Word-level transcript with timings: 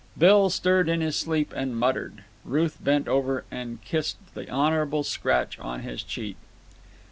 Bill 0.17 0.49
stirred 0.49 0.89
in 0.89 0.99
his 1.01 1.15
sleep 1.15 1.53
and 1.55 1.77
muttered. 1.77 2.23
Ruth 2.43 2.79
bent 2.83 3.07
over 3.07 3.41
him 3.41 3.45
and 3.51 3.81
kissed 3.83 4.17
the 4.33 4.49
honourable 4.49 5.03
scratch 5.03 5.59
on 5.59 5.81
his 5.81 6.01
cheek. 6.01 6.37